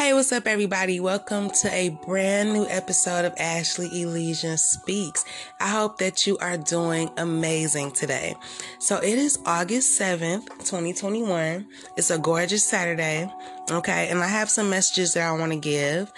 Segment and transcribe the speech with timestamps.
[0.00, 0.98] Hey, what's up, everybody?
[0.98, 5.26] Welcome to a brand new episode of Ashley Elysian Speaks.
[5.60, 8.34] I hope that you are doing amazing today.
[8.78, 11.66] So, it is August 7th, 2021.
[11.98, 13.30] It's a gorgeous Saturday,
[13.70, 14.08] okay?
[14.08, 16.10] And I have some messages that I want to give.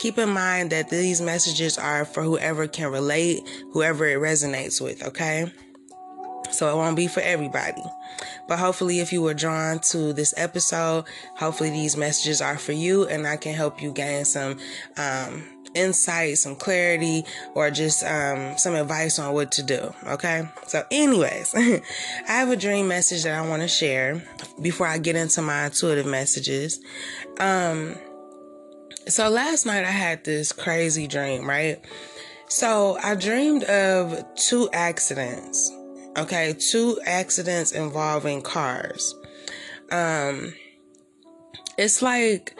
[0.00, 5.02] Keep in mind that these messages are for whoever can relate, whoever it resonates with,
[5.02, 5.50] okay?
[6.50, 7.82] So, it won't be for everybody.
[8.48, 11.04] But hopefully, if you were drawn to this episode,
[11.36, 14.58] hopefully these messages are for you and I can help you gain some
[14.96, 19.92] um, insight, some clarity, or just um, some advice on what to do.
[20.06, 20.48] Okay.
[20.66, 21.82] So, anyways, I
[22.26, 24.22] have a dream message that I want to share
[24.60, 26.80] before I get into my intuitive messages.
[27.38, 27.96] Um,
[29.06, 31.80] so, last night I had this crazy dream, right?
[32.48, 35.72] So, I dreamed of two accidents
[36.16, 39.14] Okay, two accidents involving cars.
[39.92, 40.54] Um,
[41.78, 42.58] it's like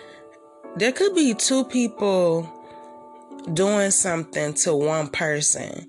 [0.76, 2.48] there could be two people
[3.52, 5.86] doing something to one person.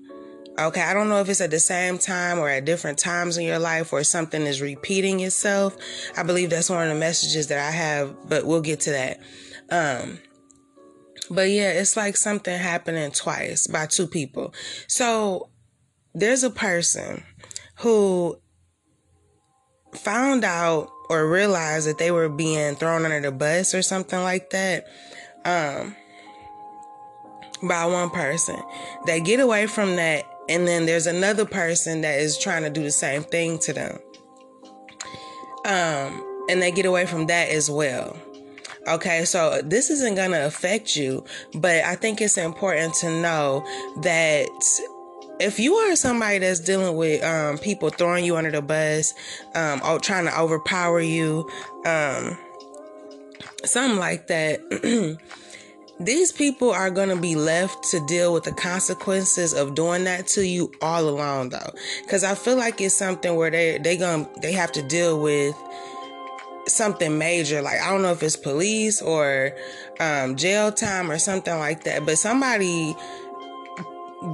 [0.58, 3.44] Okay, I don't know if it's at the same time or at different times in
[3.44, 5.76] your life or something is repeating itself.
[6.16, 9.20] I believe that's one of the messages that I have, but we'll get to that.
[9.70, 10.18] Um,
[11.30, 14.52] but yeah, it's like something happening twice by two people.
[14.88, 15.48] So
[16.14, 17.24] there's a person
[17.76, 18.38] who
[19.94, 24.50] found out or realized that they were being thrown under the bus or something like
[24.50, 24.86] that
[25.44, 25.94] um,
[27.62, 28.56] by one person.
[29.06, 32.82] They get away from that, and then there's another person that is trying to do
[32.82, 33.98] the same thing to them.
[35.64, 38.16] Um, and they get away from that as well.
[38.88, 43.64] Okay, so this isn't going to affect you, but I think it's important to know
[44.02, 44.48] that
[45.42, 49.12] if you are somebody that's dealing with um, people throwing you under the bus,
[49.54, 51.50] um, or trying to overpower you,
[51.84, 52.38] um,
[53.64, 55.18] something like that,
[56.00, 60.26] these people are going to be left to deal with the consequences of doing that
[60.28, 61.72] to you all alone, though,
[62.04, 65.56] because I feel like it's something where they they going they have to deal with
[66.68, 67.60] something major.
[67.60, 69.52] Like i don't know if it's police or
[69.98, 72.94] um, jail time or something like that but somebody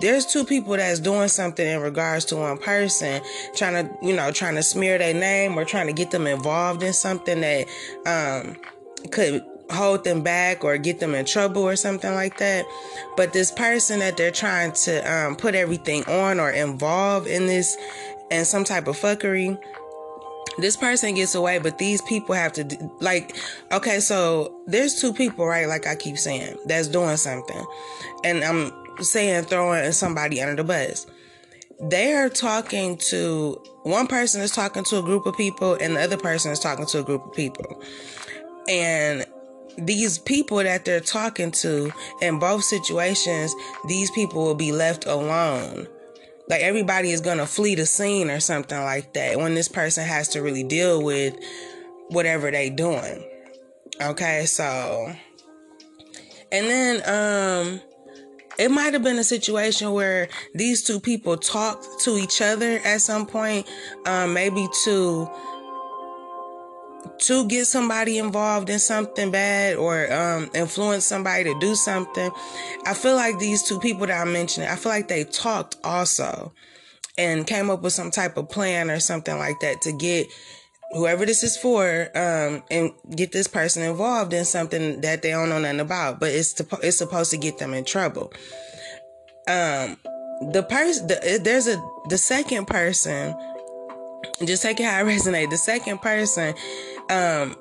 [0.00, 3.20] there's two people that's doing something in regards to one person
[3.54, 6.82] trying to you know trying to smear their name or trying to get them involved
[6.82, 7.66] in something that
[8.06, 8.56] um,
[9.10, 12.64] could hold them back or get them in trouble or something like that
[13.16, 17.76] but this person that they're trying to um, put everything on or involve in this
[18.30, 19.58] and some type of fuckery
[20.58, 23.36] this person gets away, but these people have to like,
[23.70, 25.68] okay, so there's two people, right?
[25.68, 27.64] Like I keep saying, that's doing something,
[28.24, 31.06] and I'm saying throwing somebody under the bus.
[31.80, 36.02] They are talking to one person is talking to a group of people, and the
[36.02, 37.82] other person is talking to a group of people.
[38.68, 39.24] And
[39.78, 43.54] these people that they're talking to in both situations,
[43.86, 45.86] these people will be left alone.
[46.48, 50.28] Like everybody is gonna flee the scene or something like that when this person has
[50.28, 51.36] to really deal with
[52.08, 53.24] whatever they doing.
[54.00, 55.14] Okay, so
[56.50, 57.80] and then um
[58.58, 63.00] it might have been a situation where these two people talked to each other at
[63.00, 63.66] some point,
[64.04, 65.30] um, maybe to
[67.20, 72.30] to get somebody involved in something bad or um, influence somebody to do something.
[72.86, 76.52] I feel like these two people that I mentioned, I feel like they talked also
[77.16, 80.28] and came up with some type of plan or something like that to get
[80.92, 85.48] whoever this is for, um, and get this person involved in something that they don't
[85.48, 88.32] know nothing about, but it's to, it's supposed to get them in trouble.
[89.46, 89.96] Um,
[90.52, 93.34] the person, the, there's a the second person.
[94.44, 95.50] Just take it how it resonates.
[95.50, 96.54] The second person,
[97.10, 97.56] um,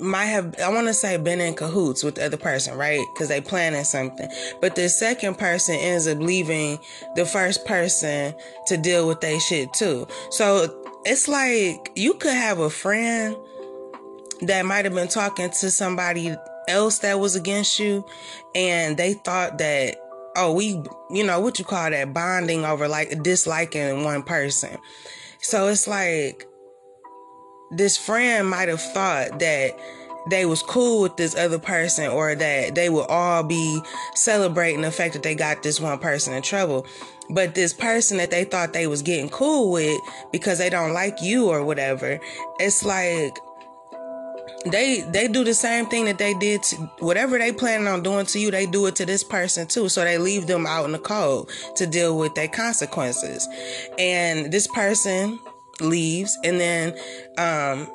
[0.00, 3.04] might have I want to say been in cahoots with the other person, right?
[3.14, 4.28] Because they planning something.
[4.60, 6.78] But the second person ends up leaving
[7.14, 8.34] the first person
[8.66, 10.06] to deal with their shit too.
[10.30, 13.36] So it's like you could have a friend
[14.42, 16.34] that might have been talking to somebody
[16.68, 18.04] else that was against you
[18.56, 19.96] and they thought that
[20.36, 24.76] oh we you know what you call that bonding over like disliking one person.
[25.40, 26.44] So it's like
[27.70, 29.78] this friend might have thought that
[30.28, 33.80] they was cool with this other person or that they would all be
[34.14, 36.84] celebrating the fact that they got this one person in trouble
[37.30, 40.00] but this person that they thought they was getting cool with
[40.32, 42.20] because they don't like you or whatever,
[42.58, 43.38] it's like
[44.70, 48.26] they they do the same thing that they did to whatever they planning on doing
[48.26, 49.88] to you they do it to this person too.
[49.88, 53.48] So they leave them out in the cold to deal with their consequences.
[53.98, 55.38] And this person
[55.80, 56.96] leaves and then
[57.38, 57.88] um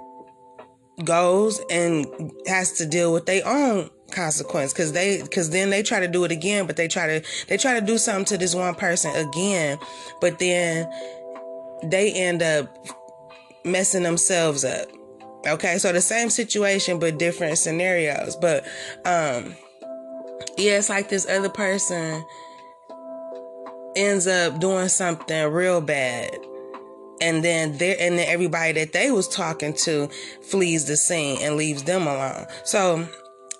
[1.03, 2.05] goes and
[2.47, 6.23] has to deal with their own consequence because they because then they try to do
[6.23, 9.15] it again but they try to they try to do something to this one person
[9.15, 9.77] again
[10.19, 10.89] but then
[11.83, 12.67] they end up
[13.63, 14.87] messing themselves up.
[15.47, 18.35] Okay so the same situation but different scenarios.
[18.35, 18.65] But
[19.05, 19.55] um
[20.57, 22.23] yeah it's like this other person
[23.95, 26.37] ends up doing something real bad
[27.21, 30.07] and then there and then everybody that they was talking to
[30.41, 32.47] flees the scene and leaves them alone.
[32.65, 33.07] So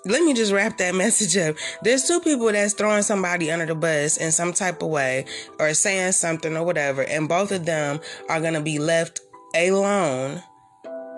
[0.04, 1.56] let me just wrap that message up.
[1.82, 5.26] There's two people that's throwing somebody under the bus in some type of way
[5.58, 9.20] or saying something or whatever, and both of them are going to be left
[9.54, 10.42] alone,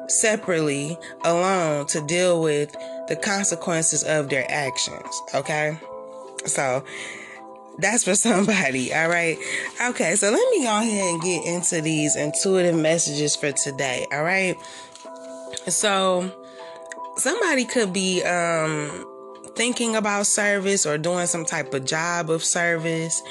[0.09, 2.75] separately, alone to deal with
[3.09, 5.23] the consequences of their actions.
[5.35, 5.79] Okay?
[6.47, 6.85] So,
[7.79, 9.37] that's for somebody, all right?
[9.89, 14.23] Okay, so let me go ahead and get into these intuitive messages for today, all
[14.23, 14.57] right?
[15.69, 16.44] So,
[17.17, 19.05] somebody could be um,
[19.57, 23.23] thinking about service or doing some type of job of service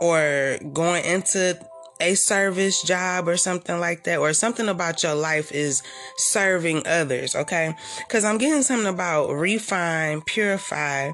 [0.00, 1.58] or going into
[2.00, 5.82] a service job or something like that, or something about your life is
[6.16, 7.76] serving others, okay?
[7.98, 11.12] Because I'm getting something about refine, purify,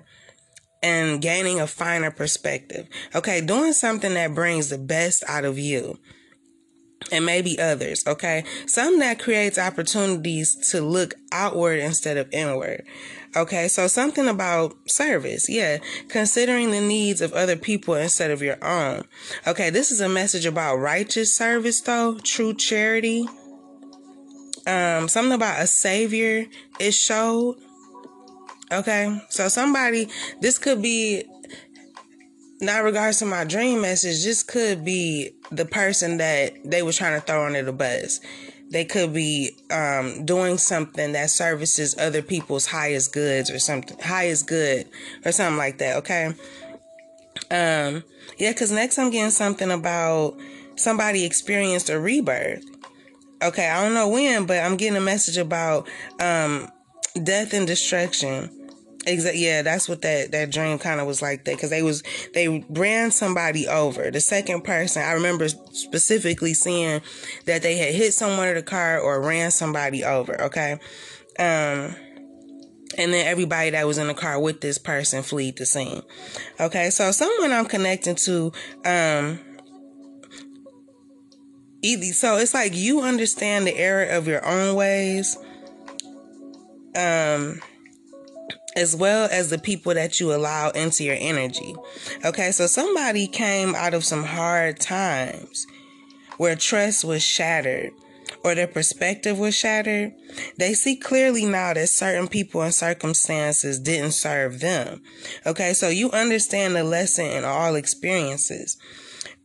[0.83, 2.89] and gaining a finer perspective.
[3.15, 5.99] Okay, doing something that brings the best out of you
[7.13, 8.45] and maybe others, okay?
[8.67, 12.85] Some that creates opportunities to look outward instead of inward.
[13.37, 15.79] Okay, so something about service, yeah,
[16.09, 19.05] considering the needs of other people instead of your own.
[19.47, 23.27] Okay, this is a message about righteous service though, true charity.
[24.67, 26.47] Um, something about a savior
[26.81, 27.57] is showed.
[28.73, 30.09] Okay, so somebody,
[30.41, 31.25] this could be
[32.61, 37.19] not regards to my dream message, this could be the person that they were trying
[37.19, 38.21] to throw under the bus.
[38.71, 44.47] They could be um, doing something that services other people's highest goods or something, highest
[44.47, 44.87] good
[45.25, 45.97] or something like that.
[45.99, 46.35] Okay.
[47.51, 48.05] Um,
[48.37, 50.37] yeah, because next I'm getting something about
[50.77, 52.65] somebody experienced a rebirth.
[53.43, 55.89] Okay, I don't know when, but I'm getting a message about
[56.21, 56.69] um,
[57.23, 58.58] death and destruction
[59.09, 59.43] Exactly.
[59.43, 62.03] Yeah, that's what that that dream kind of was like that because they was
[62.35, 64.11] they ran somebody over.
[64.11, 67.01] The second person, I remember specifically seeing
[67.47, 70.39] that they had hit someone in the car or ran somebody over.
[70.43, 70.73] Okay,
[71.39, 71.97] um,
[72.99, 76.03] and then everybody that was in the car with this person fled the scene.
[76.61, 78.53] Okay, so someone I'm connecting to,
[78.85, 79.41] um,
[82.13, 85.39] so it's like you understand the error of your own ways.
[86.95, 87.63] Um
[88.77, 91.75] as well as the people that you allow into your energy.
[92.25, 95.67] Okay, so somebody came out of some hard times
[96.37, 97.93] where trust was shattered
[98.45, 100.15] or their perspective was shattered.
[100.57, 105.03] They see clearly now that certain people and circumstances didn't serve them.
[105.47, 108.77] Okay, so you understand the lesson in all experiences.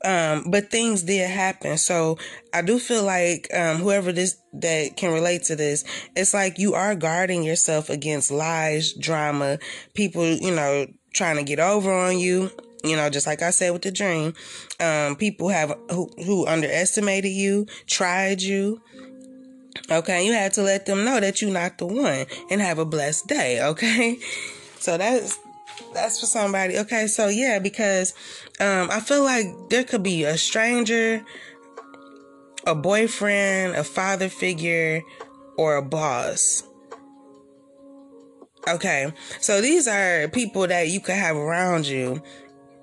[0.04, 1.78] Um, but things did happen.
[1.78, 2.18] So
[2.54, 5.86] I do feel like um, whoever this that can relate to this,
[6.16, 9.60] it's like you are guarding yourself against lies, drama,
[9.94, 12.52] people, you know, trying to get over on you.
[12.84, 14.34] You know, just like I said with the dream,
[14.82, 18.82] um, people have who, who underestimated you, tried you.
[19.90, 22.86] Okay, you had to let them know that you're not the one, and have a
[22.86, 23.64] blessed day.
[23.64, 24.20] Okay,
[24.80, 25.40] so that's
[25.94, 26.78] that's for somebody.
[26.80, 28.14] Okay, so yeah, because
[28.60, 31.24] um, I feel like there could be a stranger,
[32.66, 35.02] a boyfriend, a father figure,
[35.58, 36.64] or a boss.
[38.68, 42.22] Okay, so these are people that you could have around you.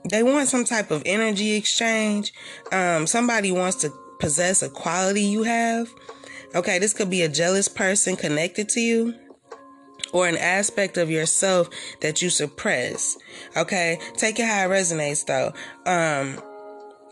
[0.08, 2.32] They want some type of energy exchange.
[2.72, 5.88] Um, somebody wants to possess a quality you have.
[6.54, 9.14] Okay, this could be a jealous person connected to you
[10.12, 11.68] or an aspect of yourself
[12.00, 13.16] that you suppress.
[13.56, 13.98] Okay.
[14.16, 15.52] Take it how it resonates though.
[15.90, 16.42] Um,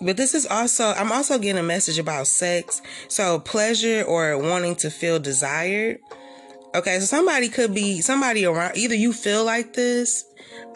[0.00, 2.80] but this is also, I'm also getting a message about sex.
[3.08, 5.98] So pleasure or wanting to feel desired.
[6.74, 6.98] Okay.
[7.00, 10.24] So somebody could be somebody around, either you feel like this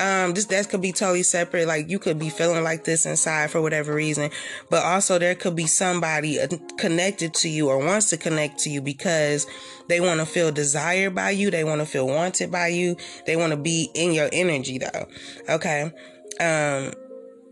[0.00, 1.66] um, this that could be totally separate.
[1.66, 4.30] Like you could be feeling like this inside for whatever reason,
[4.70, 8.70] but also there could be somebody uh, connected to you or wants to connect to
[8.70, 9.46] you because
[9.88, 11.50] they want to feel desired by you.
[11.50, 12.96] They want to feel wanted by you.
[13.26, 15.06] They want to be in your energy though.
[15.48, 15.92] Okay.
[16.40, 16.92] Um,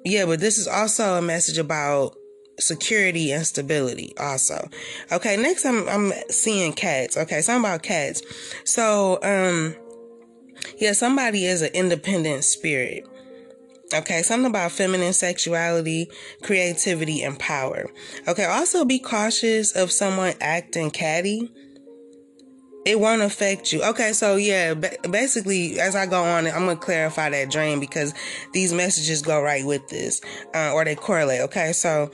[0.05, 2.17] yeah, but this is also a message about
[2.61, 4.69] security and stability also.
[5.13, 7.17] Okay, next I'm I'm seeing cats.
[7.17, 8.23] Okay, something about cats.
[8.65, 9.75] So um
[10.79, 13.05] yeah, somebody is an independent spirit.
[13.93, 16.09] Okay, something about feminine sexuality,
[16.43, 17.87] creativity, and power.
[18.29, 21.51] Okay, also be cautious of someone acting catty.
[22.87, 23.83] it won't affect you.
[23.83, 28.15] Okay, so yeah, basically, as I go on, I'm gonna clarify that dream because
[28.53, 30.21] these messages go right with this,
[30.55, 31.43] uh, or they correlate.
[31.43, 32.11] Okay, so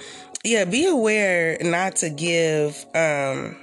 [0.46, 3.56] yeah, be aware not to give um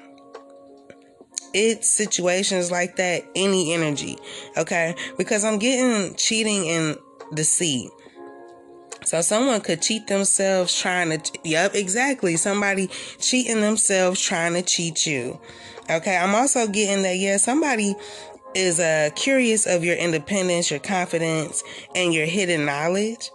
[1.53, 4.17] it situations like that any energy.
[4.57, 6.97] Okay, because I'm getting cheating and
[7.33, 7.89] deceit.
[9.05, 12.37] So someone could cheat themselves trying to, yep, exactly.
[12.37, 12.87] Somebody
[13.19, 15.39] cheating themselves trying to cheat you.
[15.89, 16.15] Okay.
[16.15, 17.95] I'm also getting that, yeah, somebody
[18.55, 21.63] is uh, curious of your independence, your confidence,
[21.95, 23.29] and your hidden knowledge.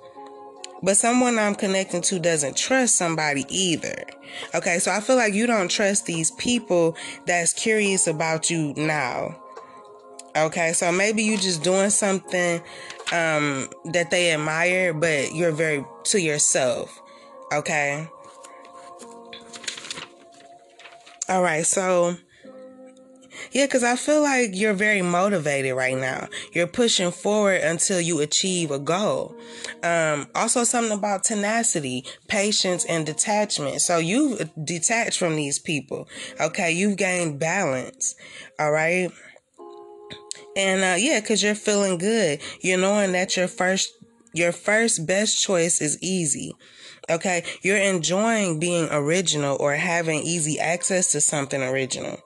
[0.82, 4.04] But someone I'm connecting to doesn't trust somebody either.
[4.54, 9.37] Okay, so I feel like you don't trust these people that's curious about you now.
[10.37, 12.61] Okay, so maybe you just doing something
[13.12, 17.02] um, that they admire, but you're very to yourself.
[17.52, 18.06] Okay.
[21.28, 22.16] All right, so
[23.52, 26.28] yeah, because I feel like you're very motivated right now.
[26.52, 29.35] You're pushing forward until you achieve a goal.
[29.83, 33.80] Um, also, something about tenacity, patience, and detachment.
[33.80, 36.09] So you've detached from these people.
[36.40, 38.14] Okay, you've gained balance.
[38.59, 39.11] All right.
[40.57, 42.40] And uh, yeah, because you're feeling good.
[42.61, 43.92] You're knowing that your first
[44.35, 46.54] your first best choice is easy.
[47.11, 52.18] Okay, you're enjoying being original or having easy access to something original.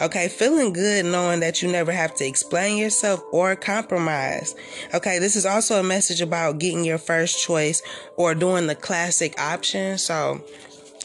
[0.00, 4.54] Okay, feeling good knowing that you never have to explain yourself or compromise.
[4.94, 7.82] Okay, this is also a message about getting your first choice
[8.16, 9.98] or doing the classic option.
[9.98, 10.42] So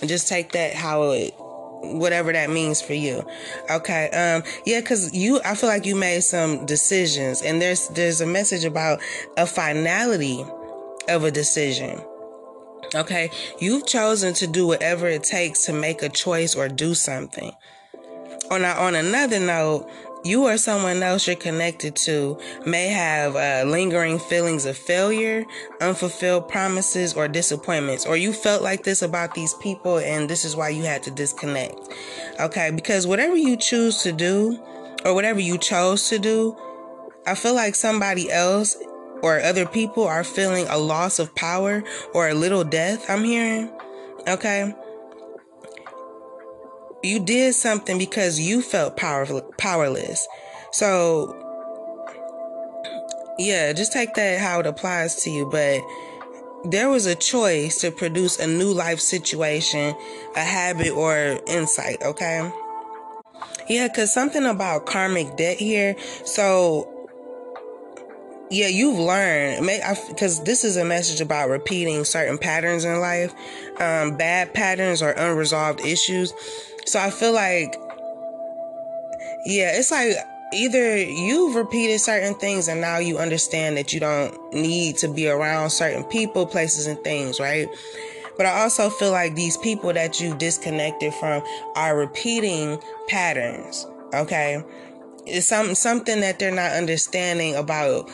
[0.05, 1.33] just take that how it
[1.81, 3.25] whatever that means for you.
[3.69, 4.09] Okay.
[4.09, 8.25] Um yeah, cuz you I feel like you made some decisions and there's there's a
[8.25, 8.99] message about
[9.35, 10.43] a finality
[11.07, 12.01] of a decision.
[12.95, 13.29] Okay?
[13.59, 17.51] You've chosen to do whatever it takes to make a choice or do something.
[18.49, 19.89] On a, on another note,
[20.23, 25.45] you or someone else you're connected to may have uh, lingering feelings of failure,
[25.81, 30.55] unfulfilled promises, or disappointments, or you felt like this about these people and this is
[30.55, 31.79] why you had to disconnect.
[32.39, 34.59] Okay, because whatever you choose to do,
[35.05, 36.57] or whatever you chose to do,
[37.25, 38.75] I feel like somebody else
[39.21, 43.71] or other people are feeling a loss of power or a little death, I'm hearing.
[44.27, 44.73] Okay
[47.07, 50.27] you did something because you felt powerful, powerless.
[50.71, 51.35] So,
[53.39, 55.49] yeah, just take that how it applies to you.
[55.49, 55.81] But
[56.65, 59.95] there was a choice to produce a new life situation,
[60.35, 62.51] a habit, or insight, okay?
[63.69, 65.95] Yeah, because something about karmic debt here.
[66.25, 66.96] So,
[68.49, 69.67] yeah, you've learned
[70.09, 73.33] because this is a message about repeating certain patterns in life,
[73.79, 76.33] um, bad patterns or unresolved issues.
[76.85, 77.75] So I feel like,
[79.45, 80.15] yeah, it's like
[80.53, 85.27] either you've repeated certain things and now you understand that you don't need to be
[85.27, 87.67] around certain people, places, and things, right?
[88.37, 91.43] But I also feel like these people that you've disconnected from
[91.75, 94.63] are repeating patterns, okay?
[95.25, 98.09] It's some, something that they're not understanding about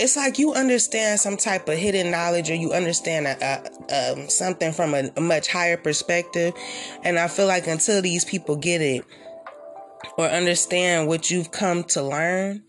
[0.00, 4.30] it's like you understand some type of hidden knowledge or you understand a, a, um,
[4.30, 6.54] something from a, much higher perspective.
[7.04, 9.04] And I feel like until these people get it
[10.16, 12.62] or understand what you've come to learn,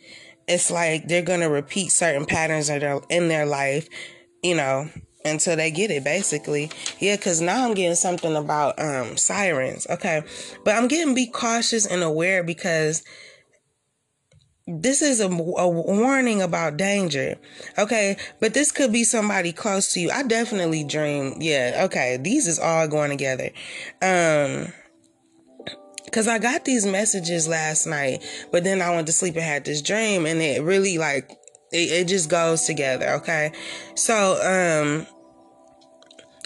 [0.45, 3.87] it's like they're going to repeat certain patterns in their, in their life,
[4.43, 4.89] you know,
[5.23, 6.67] until they get it basically
[6.99, 10.23] yeah because now i'm getting something about um sirens okay
[10.65, 13.03] but i'm getting be cautious and aware because
[14.67, 17.35] this is a, a, warning about danger.
[17.77, 18.17] Okay.
[18.39, 20.11] But this could be somebody close to you.
[20.11, 21.35] I definitely dream.
[21.39, 21.81] Yeah.
[21.85, 22.17] Okay.
[22.17, 23.49] These is all going together.
[24.01, 24.71] Um,
[26.11, 29.65] cause I got these messages last night, but then I went to sleep and had
[29.65, 31.31] this dream and it really like,
[31.71, 33.09] it, it just goes together.
[33.15, 33.51] Okay.
[33.95, 35.07] So, um,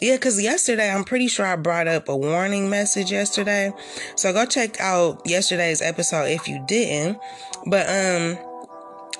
[0.01, 3.71] yeah, because yesterday, I'm pretty sure I brought up a warning message yesterday.
[4.15, 7.17] So go check out yesterday's episode if you didn't.
[7.65, 8.37] But, um,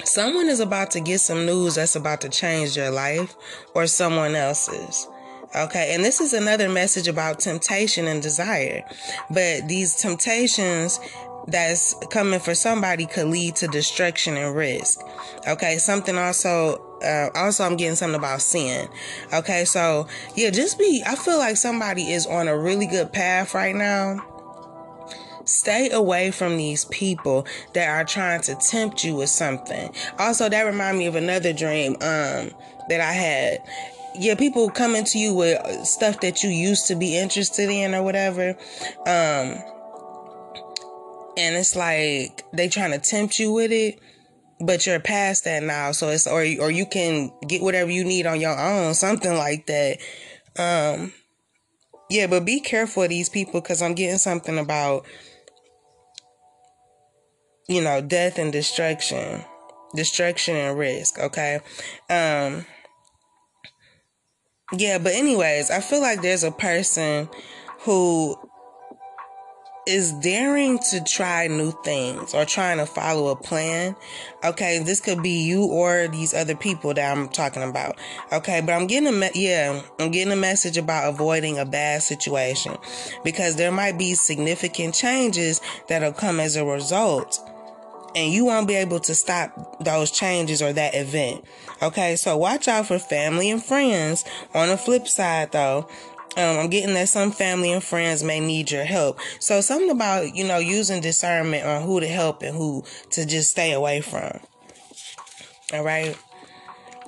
[0.04, 3.36] someone is about to get some news that's about to change your life
[3.74, 5.08] or someone else's.
[5.56, 5.94] Okay.
[5.96, 8.84] And this is another message about temptation and desire.
[9.30, 11.00] But these temptations
[11.48, 15.00] that's coming for somebody could lead to destruction and risk.
[15.48, 15.78] Okay.
[15.78, 18.88] Something also uh, also I'm getting something about sin.
[19.34, 21.04] Okay, so yeah, just be.
[21.06, 24.24] I feel like somebody is on a really good path right now.
[25.46, 29.94] Stay away from these people that are trying to tempt you with something.
[30.18, 32.50] Also, that remind me of another dream um,
[32.90, 33.64] that I had.
[34.18, 38.02] Yeah, people coming to you with stuff that you used to be interested in or
[38.02, 38.52] whatever.
[39.06, 39.62] Um,
[41.38, 44.00] and it's like they trying to tempt you with it
[44.60, 45.92] but you're past that now.
[45.92, 49.66] So it's or or you can get whatever you need on your own something like
[49.68, 49.98] that.
[50.58, 51.14] Um
[52.10, 55.06] yeah but be careful of these people because i'm getting something about
[57.68, 59.44] you know death and destruction
[59.96, 61.60] destruction and risk okay?
[62.10, 62.66] Um
[64.74, 67.30] yeah but anyways i feel like there's a person
[67.82, 68.36] who
[69.88, 73.96] is daring to try new things or trying to follow a plan.
[74.44, 77.98] Okay, this could be you or these other people that I'm talking about.
[78.32, 82.02] Okay, but I'm getting a me- yeah, I'm getting a message about avoiding a bad
[82.02, 82.78] situation
[83.24, 87.40] because there might be significant changes that'll come as a result.
[88.16, 91.44] And you won't be able to stop those changes or that event.
[91.82, 94.24] Okay, so watch out for family and friends.
[94.54, 95.90] On the flip side, though,
[96.38, 99.20] um, I'm getting that some family and friends may need your help.
[99.40, 103.52] So something about, you know, using discernment on who to help and who to just
[103.52, 104.40] stay away from.
[105.74, 106.18] All right.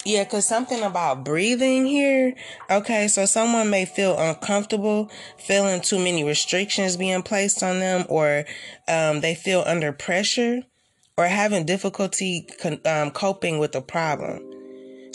[0.05, 2.33] Yeah, because something about breathing here.
[2.69, 8.45] Okay, so someone may feel uncomfortable, feeling too many restrictions being placed on them, or
[8.87, 10.61] um, they feel under pressure,
[11.17, 14.46] or having difficulty con- um, coping with a problem.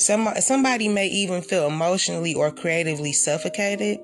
[0.03, 3.99] Some, somebody may even feel emotionally or creatively suffocated.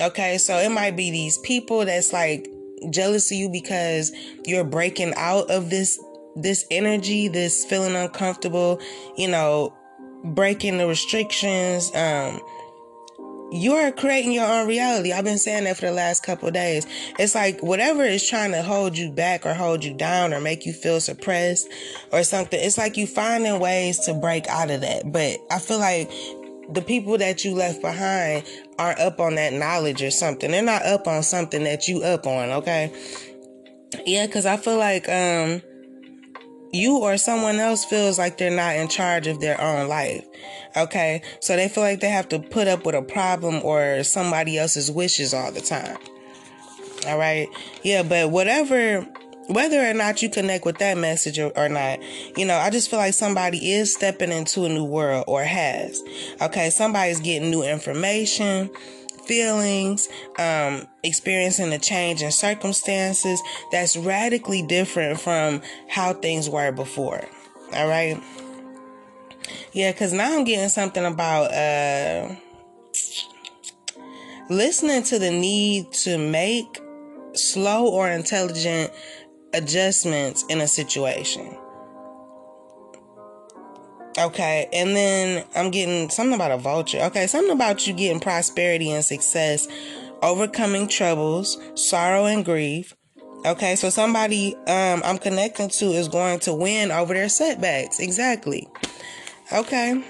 [0.00, 2.48] Okay, so it might be these people that's like
[2.90, 4.12] jealous of you because
[4.44, 6.02] you're breaking out of this
[6.34, 8.80] this energy, this feeling uncomfortable,
[9.18, 9.76] you know,
[10.24, 12.40] breaking the restrictions, um,
[13.52, 15.12] you're creating your own reality.
[15.12, 16.86] I've been saying that for the last couple days.
[17.18, 20.64] It's like whatever is trying to hold you back or hold you down or make
[20.64, 21.68] you feel suppressed
[22.12, 22.58] or something.
[22.58, 25.12] It's like you finding ways to break out of that.
[25.12, 26.10] But I feel like
[26.70, 28.44] the people that you left behind
[28.78, 30.50] are up on that knowledge or something.
[30.50, 32.90] They're not up on something that you up on, okay?
[34.06, 35.60] Yeah, cuz I feel like um
[36.72, 40.26] you or someone else feels like they're not in charge of their own life.
[40.76, 41.22] Okay.
[41.40, 44.90] So they feel like they have to put up with a problem or somebody else's
[44.90, 45.98] wishes all the time.
[47.06, 47.48] All right.
[47.82, 48.02] Yeah.
[48.02, 49.02] But whatever,
[49.48, 51.98] whether or not you connect with that message or, or not,
[52.38, 56.02] you know, I just feel like somebody is stepping into a new world or has.
[56.40, 56.70] Okay.
[56.70, 58.70] Somebody's getting new information
[59.26, 60.08] feelings,
[60.38, 67.24] um, experiencing a change in circumstances that's radically different from how things were before.
[67.74, 68.20] All right.
[69.72, 72.34] Yeah, because now I'm getting something about uh,
[74.50, 76.80] listening to the need to make
[77.34, 78.92] slow or intelligent
[79.54, 81.56] adjustments in a situation.
[84.18, 86.98] Okay, and then I'm getting something about a vulture.
[86.98, 89.66] Okay, something about you getting prosperity and success,
[90.22, 92.94] overcoming troubles, sorrow and grief.
[93.46, 98.00] Okay, so somebody um, I'm connecting to is going to win over their setbacks.
[98.00, 98.68] Exactly.
[99.52, 100.04] Okay.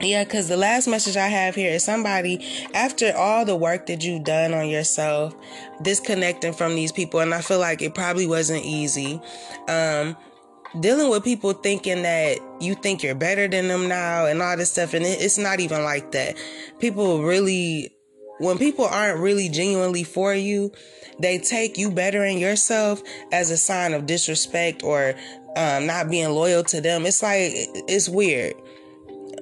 [0.00, 4.02] Yeah, because the last message I have here is somebody, after all the work that
[4.02, 5.32] you've done on yourself,
[5.80, 9.20] disconnecting from these people, and I feel like it probably wasn't easy.
[9.68, 10.16] Um,
[10.80, 14.72] dealing with people thinking that you think you're better than them now and all this
[14.72, 16.36] stuff and it's not even like that
[16.78, 17.94] people really
[18.38, 20.72] when people aren't really genuinely for you
[21.18, 25.14] they take you bettering yourself as a sign of disrespect or
[25.56, 27.50] um, not being loyal to them it's like
[27.88, 28.54] it's weird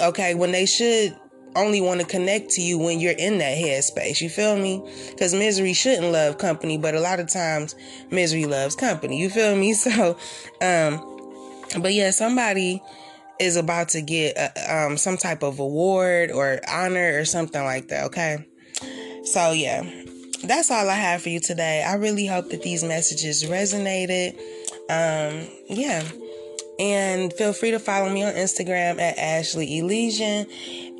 [0.00, 1.16] okay when they should
[1.56, 4.20] only want to connect to you when you're in that headspace.
[4.20, 4.82] You feel me?
[5.10, 7.74] Because misery shouldn't love company, but a lot of times
[8.10, 9.20] misery loves company.
[9.20, 9.74] You feel me?
[9.80, 10.16] So,
[10.60, 11.09] um,
[11.78, 12.82] but yeah, somebody
[13.38, 17.88] is about to get a, um, some type of award or honor or something like
[17.88, 18.06] that.
[18.06, 18.46] Okay.
[19.24, 19.88] So yeah,
[20.44, 21.82] that's all I have for you today.
[21.82, 24.34] I really hope that these messages resonated.
[24.88, 26.04] Um, yeah.
[26.78, 30.46] And feel free to follow me on Instagram at Ashley Elysian.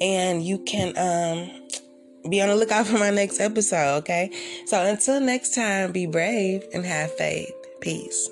[0.00, 4.30] And you can um, be on the lookout for my next episode, okay?
[4.66, 7.52] So until next time, be brave and have faith.
[7.80, 8.28] Peace.